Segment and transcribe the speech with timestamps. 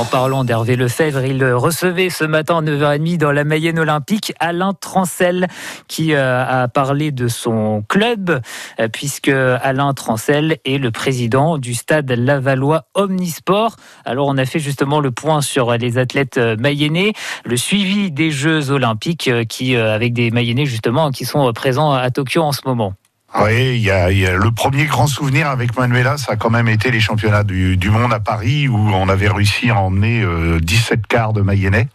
[0.00, 4.72] en parlant d'Hervé Lefebvre, il recevait ce matin à 9h30 dans la Mayenne Olympique Alain
[4.72, 5.46] Trancel
[5.88, 8.40] qui euh, a parlé de son club
[8.80, 13.76] euh, puisque Alain Trancel est le président du stade Lavallois Omnisport.
[14.06, 17.12] Alors on a fait justement le point sur les athlètes euh, mayennais,
[17.44, 22.40] le suivi des Jeux Olympiques qui avec des mayennais justement qui sont présents à Tokyo
[22.40, 22.94] en ce moment.
[23.38, 26.90] Oui, il y, a, le premier grand souvenir avec Manuela, ça a quand même été
[26.90, 30.24] les championnats du, monde à Paris où on avait réussi à emmener
[30.60, 31.88] 17 quarts de Mayennais.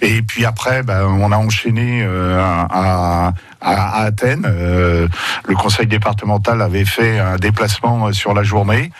[0.00, 3.32] Et puis après, ben, on a enchaîné à,
[3.62, 4.44] à, Athènes.
[4.46, 5.08] Euh,
[5.46, 8.90] le conseil départemental avait fait un déplacement euh, sur la journée.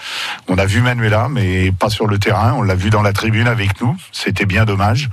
[0.48, 2.54] On a vu Manuela, mais pas sur le terrain.
[2.56, 3.96] On l'a vu dans la tribune avec nous.
[4.12, 5.10] C'était bien dommage.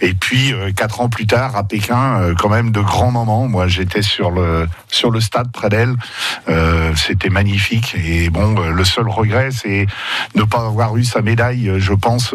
[0.00, 3.48] Et puis euh, quatre ans plus tard, à Pékin, quand même de grands moments.
[3.48, 5.94] Moi, j'étais sur le sur le stade près d'elle.
[6.96, 7.94] C'était magnifique.
[7.94, 9.86] Et bon, le seul regret, c'est
[10.34, 12.34] ne pas avoir eu sa médaille, je pense,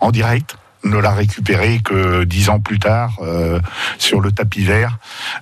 [0.00, 3.58] en direct ne l'a récupéré que dix ans plus tard euh,
[3.98, 4.98] sur le tapis vert.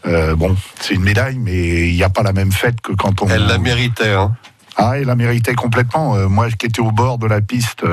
[0.06, 3.22] Euh, bon, c'est une médaille, mais il n'y a pas la même fête que quand
[3.22, 3.28] on.
[3.28, 4.32] Elle la méritait, hein.
[4.76, 6.16] Ah, elle la méritait complètement.
[6.16, 7.84] Euh, moi, qui étais au bord de la piste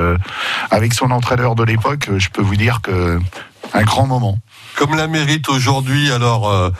[0.70, 3.20] avec son entraîneur de l'époque, je peux vous dire que
[3.74, 4.38] un grand moment.
[4.76, 6.72] Comme la mérite aujourd'hui, alors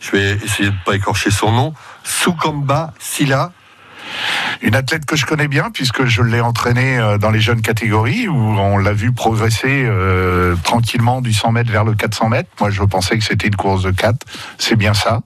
[0.00, 3.52] je vais essayer de ne pas écorcher son nom, Soukamba Silla,
[4.62, 8.28] une athlète que je connais bien puisque je l'ai entraînée euh, dans les jeunes catégories
[8.28, 12.48] où on l'a vu progresser euh, tranquillement du 100 mètres vers le 400 mètres.
[12.60, 14.16] Moi, je pensais que c'était une course de 4.
[14.58, 15.20] C'est bien ça.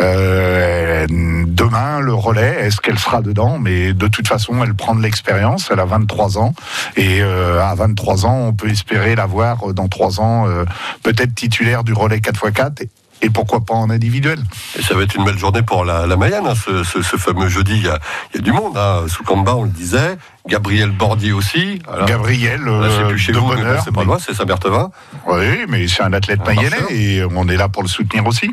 [0.00, 3.58] Euh, demain, le relais, est-ce qu'elle sera dedans?
[3.58, 5.68] Mais de toute façon, elle prend de l'expérience.
[5.70, 6.54] Elle a 23 ans
[6.96, 10.46] et à 23 ans, on peut espérer la voir dans 3 ans
[11.02, 12.88] peut-être titulaire du relais 4x4
[13.22, 14.38] et pourquoi pas en individuel.
[14.78, 17.74] Et ça va être une belle journée pour la, Mayenne, hein, ce, fameux jeudi.
[17.76, 17.98] Il y a,
[18.40, 18.76] du monde.
[18.76, 19.04] Hein.
[19.08, 20.18] Sous on le disait.
[20.46, 21.80] Gabriel Bordier aussi.
[22.06, 23.52] Gabriel, c'est plus chez vous,
[23.84, 24.90] c'est pas loin, c'est Saint-Berthevin.
[25.28, 28.50] Oui, mais c'est un athlète mayennais et on est là pour le soutenir aussi.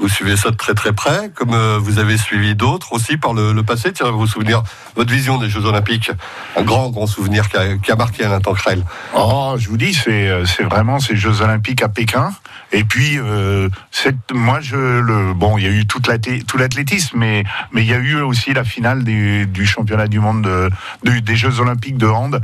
[0.00, 3.34] Vous suivez ça de très très près, comme euh, vous avez suivi d'autres aussi par
[3.34, 3.92] le, passé.
[3.92, 4.62] Tiens, vous souvenir,
[4.96, 6.10] votre vision des Jeux Olympiques,
[6.56, 8.82] un grand grand souvenir qui a, qui a Tancrel.
[9.14, 12.32] Oh, je vous dis, c'est euh, c'est vraiment ces Jeux Olympiques à Pékin.
[12.72, 13.68] Et puis, euh,
[14.32, 16.00] moi, je le bon, il y a eu tout
[16.56, 20.48] l'athlétisme, mais mais il y a eu aussi la finale du, du championnat du monde
[21.04, 22.40] des Jeux Olympiques de hand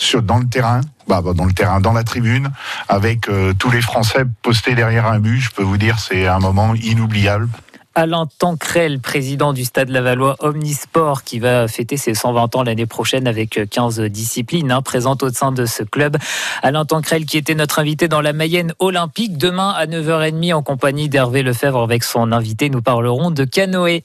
[0.00, 2.50] sur, dans le terrain, bah, bah, dans le terrain, dans la tribune,
[2.88, 5.40] avec euh, tous les Français postés derrière un but.
[5.40, 7.48] Je peux vous dire, c'est un moment inoubliable.
[7.96, 13.26] Alain Tancrel, président du Stade Lavallois Omnisport, qui va fêter ses 120 ans l'année prochaine
[13.26, 16.16] avec 15 disciplines hein, présentes au sein de ce club.
[16.62, 21.08] Alain Tancrel, qui était notre invité dans la Mayenne olympique, demain à 9h30 en compagnie
[21.08, 24.02] d'Hervé Lefebvre avec son invité, nous parlerons de canoë.